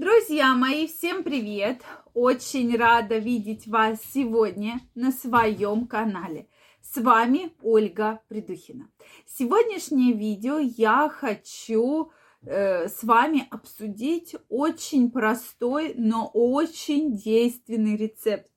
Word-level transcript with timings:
Друзья 0.00 0.54
мои, 0.54 0.86
всем 0.86 1.24
привет! 1.24 1.82
Очень 2.14 2.76
рада 2.76 3.18
видеть 3.18 3.66
вас 3.66 3.98
сегодня 4.14 4.78
на 4.94 5.10
своем 5.10 5.88
канале. 5.88 6.46
С 6.80 6.98
вами 7.02 7.50
Ольга 7.62 8.20
Придухина. 8.28 8.88
Сегодняшнее 9.26 10.12
видео 10.12 10.58
я 10.60 11.08
хочу 11.08 12.12
э, 12.42 12.86
с 12.86 13.02
вами 13.02 13.48
обсудить 13.50 14.36
очень 14.48 15.10
простой, 15.10 15.94
но 15.96 16.30
очень 16.32 17.16
действенный 17.16 17.96
рецепт. 17.96 18.48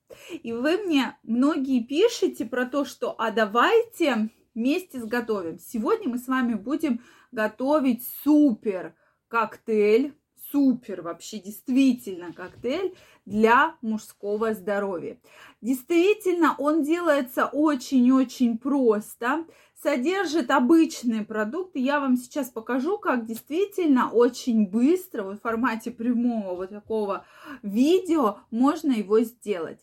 И 0.43 0.53
вы 0.53 0.77
мне 0.77 1.17
многие 1.23 1.83
пишете 1.83 2.45
про 2.45 2.67
то, 2.67 2.85
что 2.85 3.15
а 3.17 3.31
давайте 3.31 4.29
вместе 4.53 4.99
сготовим. 4.99 5.57
Сегодня 5.57 6.07
мы 6.07 6.19
с 6.19 6.27
вами 6.27 6.53
будем 6.53 7.01
готовить 7.31 8.07
супер 8.23 8.93
коктейль 9.27 10.13
супер 10.51 11.01
вообще 11.01 11.39
действительно 11.39 12.33
коктейль 12.33 12.95
для 13.25 13.75
мужского 13.81 14.53
здоровья. 14.53 15.17
Действительно, 15.61 16.55
он 16.57 16.83
делается 16.83 17.45
очень-очень 17.45 18.57
просто, 18.57 19.45
содержит 19.81 20.51
обычные 20.51 21.23
продукты. 21.23 21.79
Я 21.79 21.99
вам 21.99 22.17
сейчас 22.17 22.49
покажу, 22.49 22.97
как 22.97 23.25
действительно 23.25 24.11
очень 24.11 24.67
быстро 24.67 25.23
в 25.23 25.39
формате 25.39 25.91
прямого 25.91 26.55
вот 26.55 26.69
такого 26.69 27.25
видео 27.63 28.39
можно 28.51 28.91
его 28.91 29.21
сделать. 29.21 29.79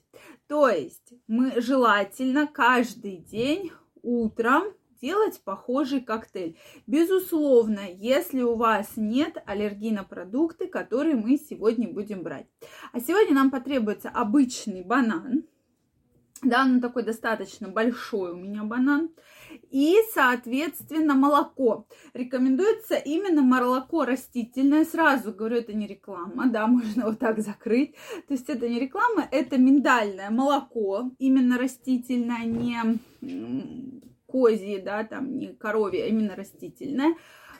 То 0.46 0.68
есть 0.68 1.12
мы 1.26 1.60
желательно 1.60 2.46
каждый 2.46 3.16
день 3.16 3.72
утром 4.02 4.64
делать 5.00 5.40
похожий 5.44 6.00
коктейль. 6.00 6.56
Безусловно, 6.86 7.80
если 7.90 8.42
у 8.42 8.54
вас 8.54 8.92
нет 8.96 9.42
аллергии 9.46 9.90
на 9.90 10.04
продукты, 10.04 10.66
которые 10.66 11.14
мы 11.14 11.36
сегодня 11.36 11.88
будем 11.88 12.22
брать. 12.22 12.46
А 12.92 13.00
сегодня 13.00 13.34
нам 13.34 13.50
потребуется 13.50 14.08
обычный 14.08 14.82
банан. 14.82 15.44
Да, 16.42 16.62
он 16.62 16.80
такой 16.80 17.02
достаточно 17.02 17.68
большой 17.68 18.32
у 18.32 18.36
меня 18.36 18.62
банан. 18.62 19.10
И, 19.70 19.96
соответственно, 20.14 21.14
молоко. 21.14 21.86
Рекомендуется 22.14 22.94
именно 22.94 23.42
молоко 23.42 24.04
растительное. 24.04 24.84
Сразу 24.84 25.32
говорю, 25.32 25.56
это 25.56 25.72
не 25.72 25.86
реклама, 25.86 26.46
да, 26.46 26.66
можно 26.68 27.06
вот 27.06 27.18
так 27.18 27.40
закрыть. 27.40 27.94
То 28.28 28.34
есть 28.34 28.48
это 28.48 28.68
не 28.68 28.78
реклама, 28.78 29.26
это 29.30 29.58
миндальное 29.58 30.30
молоко, 30.30 31.10
именно 31.18 31.58
растительное, 31.58 32.44
не 32.44 32.78
козье, 34.28 34.80
да, 34.80 35.04
там 35.04 35.38
не 35.38 35.48
коровье, 35.48 36.04
а 36.04 36.06
именно 36.06 36.36
растительное. 36.36 37.16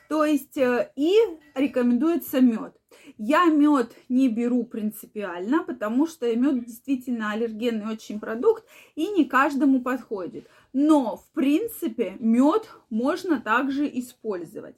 То 0.08 0.24
есть 0.24 0.56
э, 0.56 0.90
и 0.96 1.14
рекомендуется 1.54 2.40
мед. 2.40 2.74
Я 3.18 3.46
мед 3.46 3.94
не 4.08 4.28
беру 4.28 4.64
принципиально, 4.64 5.64
потому 5.64 6.06
что 6.06 6.34
мед 6.34 6.64
действительно 6.64 7.32
аллергенный 7.32 7.92
очень 7.92 8.18
продукт 8.20 8.64
и 8.94 9.08
не 9.08 9.26
каждому 9.26 9.82
подходит. 9.82 10.46
Но, 10.72 11.16
в 11.16 11.30
принципе, 11.32 12.16
мед 12.20 12.68
можно 12.88 13.40
также 13.40 13.86
использовать. 13.86 14.76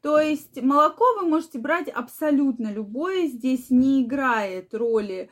То 0.00 0.18
есть 0.18 0.60
молоко 0.60 1.04
вы 1.20 1.28
можете 1.28 1.58
брать 1.58 1.88
абсолютно 1.88 2.72
любое. 2.72 3.26
Здесь 3.26 3.70
не 3.70 4.02
играет 4.02 4.74
роли 4.74 5.30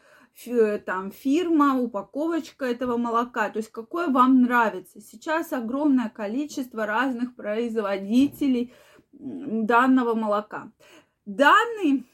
там 0.86 1.10
фирма, 1.10 1.78
упаковочка 1.80 2.64
этого 2.64 2.96
молока, 2.96 3.50
то 3.50 3.58
есть 3.58 3.70
какое 3.70 4.08
вам 4.08 4.42
нравится. 4.42 5.00
Сейчас 5.00 5.52
огромное 5.52 6.08
количество 6.08 6.86
разных 6.86 7.34
производителей 7.34 8.72
данного 9.12 10.14
молока. 10.14 10.72
Данный 11.26 12.06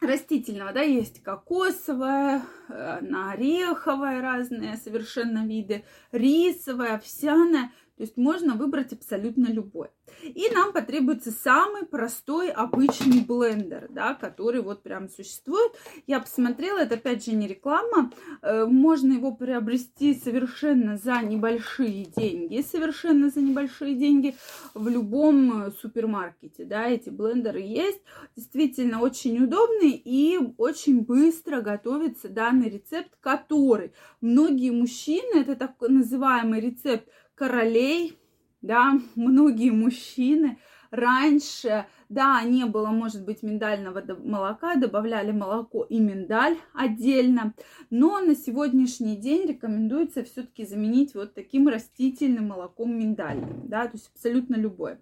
растительного, 0.00 0.72
да, 0.72 0.82
есть 0.82 1.22
кокосовое, 1.22 2.42
э, 2.68 2.98
на 3.00 3.32
ореховое 3.32 4.20
разные 4.20 4.76
совершенно 4.76 5.46
виды, 5.46 5.84
рисовое, 6.12 6.94
овсяное. 6.96 7.72
То 7.96 8.02
есть 8.02 8.16
можно 8.16 8.54
выбрать 8.54 8.92
абсолютно 8.92 9.46
любой. 9.46 9.88
И 10.22 10.48
нам 10.52 10.72
потребуется 10.72 11.30
самый 11.30 11.86
простой 11.86 12.50
обычный 12.50 13.20
блендер, 13.20 13.86
да, 13.90 14.14
который 14.14 14.62
вот 14.62 14.82
прям 14.82 15.08
существует. 15.08 15.72
Я 16.06 16.18
посмотрела, 16.18 16.78
это 16.78 16.96
опять 16.96 17.24
же 17.24 17.32
не 17.32 17.46
реклама. 17.46 18.10
Э, 18.42 18.64
можно 18.64 19.12
его 19.12 19.32
приобрести 19.32 20.14
совершенно 20.14 20.96
за 20.96 21.22
небольшие 21.22 22.06
деньги, 22.06 22.62
совершенно 22.62 23.30
за 23.30 23.40
небольшие 23.40 23.94
деньги 23.94 24.34
в 24.74 24.88
любом 24.88 25.72
супермаркете, 25.80 26.64
да, 26.64 26.88
эти 26.88 27.10
блендеры 27.10 27.60
есть. 27.60 28.00
Действительно 28.34 29.00
очень 29.00 29.42
удобный 29.42 29.92
и 29.92 30.38
очень 30.58 31.02
быстро 31.02 31.60
готовится 31.60 32.28
данный 32.28 32.70
рецепт, 32.70 33.10
который 33.20 33.92
многие 34.20 34.70
мужчины, 34.70 35.40
это 35.40 35.54
так 35.54 35.74
называемый 35.80 36.60
рецепт 36.60 37.08
королей, 37.34 38.18
да, 38.62 38.98
многие 39.14 39.70
мужчины 39.70 40.58
раньше, 40.90 41.86
да, 42.08 42.42
не 42.42 42.64
было, 42.64 42.86
может 42.86 43.24
быть, 43.24 43.42
миндального 43.42 44.02
молока, 44.18 44.76
добавляли 44.76 45.32
молоко 45.32 45.84
и 45.84 45.98
миндаль 45.98 46.56
отдельно, 46.72 47.54
но 47.90 48.20
на 48.20 48.34
сегодняшний 48.34 49.16
день 49.16 49.48
рекомендуется 49.48 50.24
все-таки 50.24 50.64
заменить 50.64 51.14
вот 51.14 51.34
таким 51.34 51.68
растительным 51.68 52.48
молоком 52.48 52.96
миндальным, 52.96 53.68
да, 53.68 53.86
то 53.86 53.92
есть 53.94 54.10
абсолютно 54.14 54.54
любое. 54.54 55.00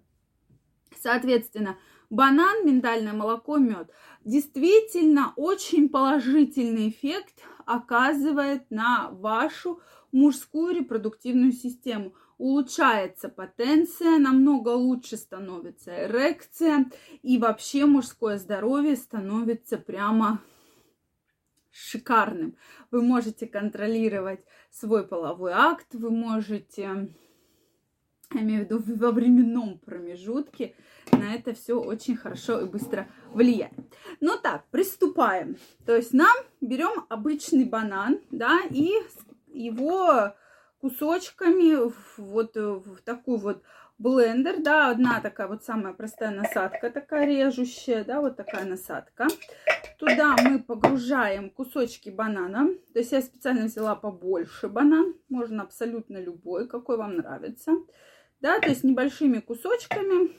Соответственно, 1.01 1.77
банан, 2.09 2.65
миндальное 2.65 3.13
молоко, 3.13 3.57
мед. 3.57 3.89
Действительно, 4.23 5.33
очень 5.35 5.89
положительный 5.89 6.89
эффект 6.89 7.41
оказывает 7.65 8.69
на 8.69 9.09
вашу 9.11 9.81
мужскую 10.13 10.73
репродуктивную 10.73 11.51
систему 11.51 12.13
улучшается 12.37 13.29
потенция, 13.29 14.17
намного 14.17 14.69
лучше 14.69 15.17
становится 15.17 16.05
эрекция, 16.05 16.89
и 17.21 17.37
вообще 17.37 17.85
мужское 17.85 18.37
здоровье 18.37 18.95
становится 18.95 19.77
прямо 19.77 20.41
шикарным. 21.71 22.55
Вы 22.91 23.01
можете 23.01 23.47
контролировать 23.47 24.41
свой 24.71 25.05
половой 25.05 25.51
акт, 25.53 25.87
вы 25.93 26.11
можете, 26.11 27.07
я 28.33 28.41
имею 28.41 28.61
в 28.61 28.65
виду 28.65 28.95
во 28.97 29.11
временном 29.11 29.79
промежутке, 29.79 30.75
на 31.11 31.33
это 31.33 31.53
все 31.53 31.79
очень 31.79 32.15
хорошо 32.15 32.61
и 32.61 32.65
быстро 32.65 33.07
влияет. 33.31 33.73
Ну 34.19 34.37
так, 34.37 34.65
приступаем. 34.69 35.57
То 35.85 35.95
есть 35.95 36.13
нам 36.13 36.35
берем 36.61 37.05
обычный 37.09 37.65
банан, 37.65 38.19
да, 38.31 38.59
и 38.69 38.91
его 39.53 40.33
кусочками 40.79 41.91
вот 42.17 42.55
в 42.55 43.01
такую 43.03 43.37
вот 43.37 43.63
блендер, 43.97 44.61
да, 44.61 44.89
одна 44.89 45.21
такая 45.21 45.47
вот 45.47 45.63
самая 45.63 45.93
простая 45.93 46.31
насадка, 46.31 46.89
такая 46.89 47.25
режущая, 47.25 48.03
да, 48.03 48.19
вот 48.19 48.35
такая 48.35 48.65
насадка. 48.65 49.27
Туда 49.97 50.35
мы 50.43 50.59
погружаем 50.59 51.49
кусочки 51.49 52.09
банана, 52.09 52.67
то 52.91 52.99
есть 52.99 53.11
я 53.13 53.21
специально 53.21 53.65
взяла 53.65 53.95
побольше 53.95 54.67
банан, 54.67 55.15
можно 55.29 55.63
абсолютно 55.63 56.17
любой, 56.17 56.67
какой 56.67 56.97
вам 56.97 57.15
нравится, 57.15 57.71
да, 58.41 58.59
то 58.59 58.67
есть 58.67 58.83
небольшими 58.83 59.39
кусочками 59.39 60.35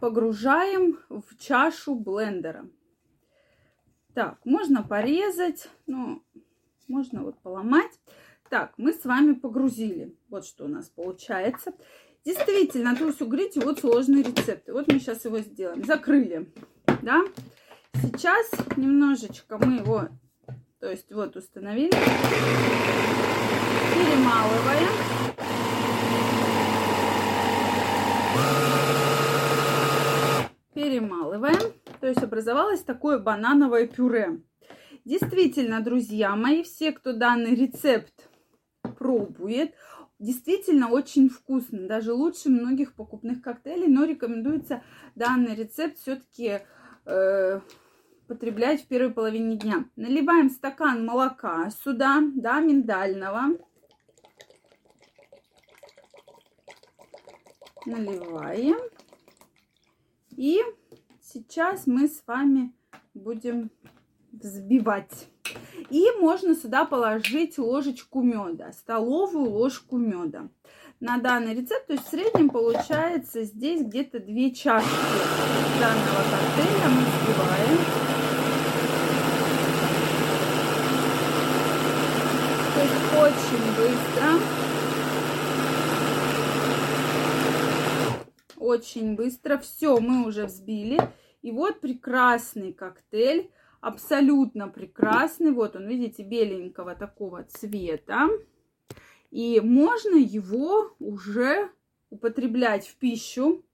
погружаем 0.00 0.98
в 1.08 1.38
чашу 1.38 1.94
блендера. 1.94 2.68
Так, 4.14 4.38
можно 4.44 4.82
порезать, 4.82 5.68
ну, 5.86 6.22
можно 6.88 7.22
вот 7.22 7.38
поломать. 7.40 7.92
Так, 8.50 8.72
мы 8.78 8.92
с 8.92 9.04
вами 9.04 9.34
погрузили. 9.34 10.16
Вот 10.28 10.44
что 10.44 10.64
у 10.64 10.68
нас 10.68 10.88
получается. 10.88 11.72
Действительно, 12.24 12.96
то 12.96 13.06
есть 13.06 13.20
угрите 13.22 13.60
вот 13.60 13.80
сложные 13.80 14.22
рецепты. 14.22 14.72
Вот 14.72 14.90
мы 14.90 14.98
сейчас 14.98 15.24
его 15.24 15.38
сделаем. 15.38 15.84
Закрыли, 15.84 16.50
да. 17.02 17.22
Сейчас 17.94 18.50
немножечко 18.76 19.58
мы 19.58 19.76
его, 19.76 20.08
то 20.80 20.90
есть 20.90 21.10
вот 21.12 21.36
установили. 21.36 21.92
Перемалываем. 23.94 24.88
Перемалываем. 30.74 31.72
То 32.00 32.06
есть 32.06 32.22
образовалось 32.22 32.82
такое 32.82 33.18
банановое 33.18 33.86
пюре. 33.86 34.40
Действительно, 35.08 35.80
друзья 35.80 36.36
мои, 36.36 36.62
все, 36.62 36.92
кто 36.92 37.14
данный 37.14 37.54
рецепт 37.54 38.28
пробует. 38.98 39.74
Действительно 40.18 40.90
очень 40.90 41.30
вкусно, 41.30 41.88
даже 41.88 42.12
лучше 42.12 42.50
многих 42.50 42.94
покупных 42.94 43.40
коктейлей, 43.40 43.88
но 43.88 44.04
рекомендуется 44.04 44.82
данный 45.14 45.54
рецепт 45.54 45.96
все-таки 45.96 46.60
э, 47.06 47.60
потреблять 48.26 48.82
в 48.82 48.86
первой 48.88 49.10
половине 49.10 49.56
дня. 49.56 49.86
Наливаем 49.96 50.50
стакан 50.50 51.06
молока 51.06 51.70
сюда, 51.70 52.22
да, 52.34 52.60
миндального. 52.60 53.56
Наливаем. 57.86 58.76
И 60.36 60.60
сейчас 61.22 61.86
мы 61.86 62.08
с 62.08 62.22
вами 62.26 62.74
будем 63.14 63.70
взбивать. 64.32 65.28
И 65.90 66.06
можно 66.20 66.54
сюда 66.54 66.84
положить 66.84 67.58
ложечку 67.58 68.22
меда, 68.22 68.72
столовую 68.72 69.50
ложку 69.50 69.96
меда. 69.96 70.48
На 71.00 71.18
данный 71.18 71.54
рецепт, 71.54 71.86
то 71.86 71.92
есть 71.92 72.06
в 72.06 72.10
среднем 72.10 72.50
получается 72.50 73.44
здесь 73.44 73.82
где-то 73.82 74.18
2 74.18 74.50
чашки 74.50 74.88
данного 75.78 76.22
коктейля 76.28 76.88
мы 76.88 77.02
взбиваем. 77.06 77.78
То 82.74 82.80
есть 82.82 83.00
очень 83.16 83.64
быстро. 83.76 84.28
Очень 88.56 89.14
быстро. 89.14 89.58
Все, 89.58 90.00
мы 90.00 90.26
уже 90.26 90.46
взбили. 90.46 91.00
И 91.42 91.52
вот 91.52 91.80
прекрасный 91.80 92.72
коктейль 92.72 93.50
абсолютно 93.80 94.68
прекрасный. 94.68 95.52
Вот 95.52 95.76
он, 95.76 95.88
видите, 95.88 96.22
беленького 96.22 96.94
такого 96.94 97.44
цвета. 97.44 98.28
И 99.30 99.60
можно 99.60 100.16
его 100.16 100.94
уже 100.98 101.70
употреблять 102.10 102.86
в 102.86 102.96
пищу. 102.96 103.64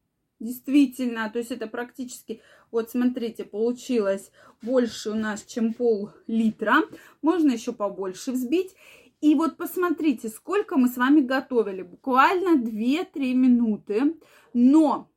Действительно, 0.41 1.31
то 1.31 1.39
есть 1.39 1.53
это 1.53 1.69
практически, 1.69 2.43
вот 2.71 2.91
смотрите, 2.91 3.45
получилось 3.45 4.33
больше 4.63 5.11
у 5.11 5.15
нас, 5.15 5.45
чем 5.45 5.73
пол-литра. 5.73 6.83
Можно 7.23 7.53
еще 7.53 7.73
побольше 7.73 8.33
взбить. 8.33 8.75
И 9.21 9.35
вот 9.37 9.57
посмотрите, 9.57 10.29
сколько 10.29 10.77
мы 10.77 10.89
с 10.89 10.97
вами 10.97 11.21
готовили. 11.21 11.83
Буквально 11.83 12.61
2-3 12.61 13.33
минуты. 13.33 14.17
Но 14.53 15.09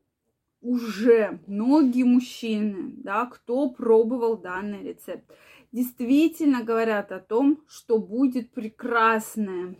уже 0.62 1.40
многие 1.48 2.04
мужчины, 2.04 2.94
да, 2.98 3.26
кто 3.26 3.70
пробовал 3.70 4.38
данный 4.38 4.84
рецепт, 4.84 5.32
действительно 5.72 6.64
говорят 6.64 7.12
о 7.12 7.20
том, 7.20 7.64
что 7.68 8.00
будет 8.00 8.52
прекрасная 8.52 9.76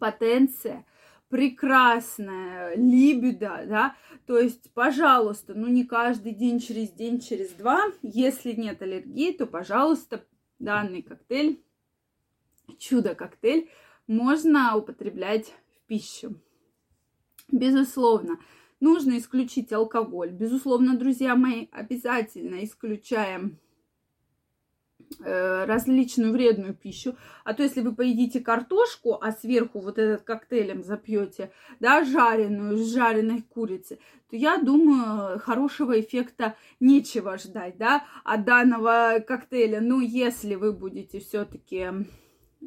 потенция, 0.00 0.84
прекрасная 1.28 2.76
либидо, 2.76 3.64
да, 3.66 3.96
то 4.26 4.38
есть, 4.38 4.72
пожалуйста, 4.72 5.54
ну 5.54 5.68
не 5.68 5.84
каждый 5.84 6.32
день, 6.32 6.58
через 6.58 6.90
день, 6.90 7.20
через 7.20 7.50
два, 7.50 7.80
если 8.02 8.52
нет 8.52 8.82
аллергии, 8.82 9.32
то, 9.32 9.46
пожалуйста, 9.46 10.24
данный 10.58 11.02
коктейль, 11.02 11.62
чудо-коктейль, 12.78 13.68
можно 14.06 14.76
употреблять 14.76 15.54
в 15.74 15.86
пищу. 15.86 16.40
Безусловно, 17.50 18.38
Нужно 18.84 19.16
исключить 19.16 19.72
алкоголь. 19.72 20.30
Безусловно, 20.30 20.94
друзья 20.94 21.36
мои, 21.36 21.68
обязательно 21.72 22.62
исключаем 22.62 23.58
э, 25.24 25.64
различную 25.64 26.32
вредную 26.32 26.74
пищу. 26.74 27.16
А 27.44 27.54
то 27.54 27.62
если 27.62 27.80
вы 27.80 27.94
поедите 27.94 28.40
картошку, 28.40 29.14
а 29.22 29.32
сверху 29.32 29.80
вот 29.80 29.98
этот 29.98 30.20
коктейлем 30.26 30.82
запьете, 30.84 31.50
да, 31.80 32.04
жареную, 32.04 32.76
с 32.76 32.92
жареной 32.92 33.40
курицы, 33.40 34.00
то 34.28 34.36
я 34.36 34.58
думаю, 34.58 35.38
хорошего 35.38 35.98
эффекта 35.98 36.54
нечего 36.78 37.38
ждать, 37.38 37.78
да, 37.78 38.04
от 38.22 38.44
данного 38.44 39.24
коктейля. 39.26 39.80
Ну, 39.80 40.00
если 40.02 40.56
вы 40.56 40.74
будете 40.74 41.20
все-таки 41.20 41.88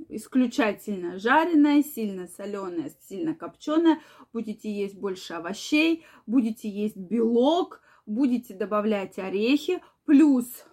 исключительно 0.09 1.19
жареное, 1.19 1.83
сильно 1.83 2.27
соленое, 2.27 2.91
сильно 3.07 3.35
копченое. 3.35 3.99
Будете 4.33 4.71
есть 4.71 4.95
больше 4.95 5.33
овощей, 5.33 6.05
будете 6.25 6.69
есть 6.69 6.97
белок, 6.97 7.81
будете 8.05 8.53
добавлять 8.53 9.19
орехи, 9.19 9.81
плюс 10.05 10.65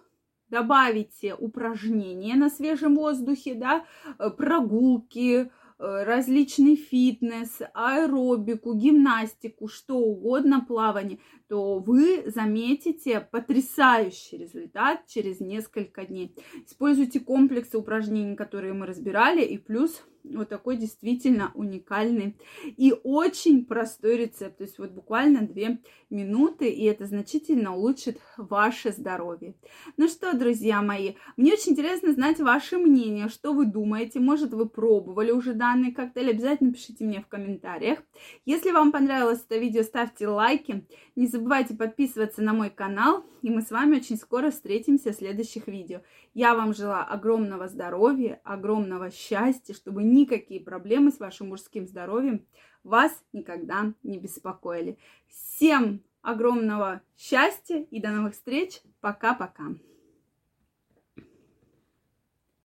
добавите 0.49 1.35
упражнения 1.35 2.35
на 2.35 2.49
свежем 2.49 2.95
воздухе, 2.95 3.55
да, 3.55 3.85
э, 4.19 4.29
прогулки, 4.29 5.51
Э, 5.77 6.03
различный 6.03 6.77
фитнес, 6.77 7.59
аэробику, 7.73 8.75
гимнастику, 8.75 9.67
что 9.67 9.97
угодно, 9.97 10.63
плавание, 10.65 11.19
то 11.47 11.79
вы 11.79 12.23
заметите 12.27 13.19
потрясающий 13.19 14.37
результат 14.37 15.05
через 15.07 15.39
несколько 15.39 16.05
дней. 16.05 16.35
Используйте 16.65 17.19
комплексы 17.19 17.77
упражнений, 17.77 18.35
которые 18.35 18.73
мы 18.73 18.85
разбирали, 18.85 19.43
и 19.43 19.57
плюс 19.57 20.03
вот 20.33 20.49
такой 20.49 20.77
действительно 20.77 21.51
уникальный 21.53 22.37
и 22.65 22.93
очень 23.03 23.65
простой 23.65 24.17
рецепт. 24.17 24.57
То 24.57 24.63
есть 24.63 24.79
вот 24.79 24.91
буквально 24.91 25.41
2 25.41 25.77
минуты, 26.09 26.69
и 26.69 26.83
это 26.85 27.05
значительно 27.05 27.75
улучшит 27.75 28.19
ваше 28.37 28.91
здоровье. 28.91 29.55
Ну 29.97 30.07
что, 30.07 30.35
друзья 30.35 30.81
мои, 30.81 31.13
мне 31.37 31.53
очень 31.53 31.73
интересно 31.73 32.13
знать 32.13 32.39
ваше 32.39 32.77
мнение, 32.77 33.29
что 33.29 33.53
вы 33.53 33.65
думаете. 33.65 34.19
Может, 34.19 34.53
вы 34.53 34.67
пробовали 34.67 35.31
уже 35.31 35.53
данный 35.53 35.91
коктейль? 35.91 36.31
Обязательно 36.31 36.73
пишите 36.73 37.05
мне 37.05 37.21
в 37.21 37.27
комментариях. 37.27 37.99
Если 38.45 38.71
вам 38.71 38.91
понравилось 38.91 39.43
это 39.47 39.57
видео, 39.59 39.83
ставьте 39.83 40.27
лайки. 40.27 40.87
Не 41.15 41.27
забывайте 41.35 41.75
подписываться 41.75 42.41
на 42.41 42.53
мой 42.53 42.69
канал, 42.69 43.25
и 43.41 43.49
мы 43.49 43.61
с 43.61 43.69
вами 43.69 43.97
очень 43.97 44.15
скоро 44.15 44.51
встретимся 44.51 45.11
в 45.11 45.15
следующих 45.15 45.67
видео. 45.67 45.99
Я 46.33 46.55
вам 46.55 46.73
желаю 46.73 47.11
огромного 47.11 47.67
здоровья, 47.67 48.39
огромного 48.45 49.11
счастья, 49.11 49.73
чтобы 49.73 50.03
никакие 50.03 50.61
проблемы 50.61 51.11
с 51.11 51.19
вашим 51.19 51.49
мужским 51.49 51.87
здоровьем 51.87 52.45
вас 52.85 53.11
никогда 53.33 53.93
не 54.03 54.17
беспокоили. 54.17 54.97
Всем 55.27 56.01
огромного 56.21 57.01
счастья 57.17 57.85
и 57.91 57.99
до 57.99 58.11
новых 58.11 58.33
встреч. 58.33 58.81
Пока-пока. 59.01 59.65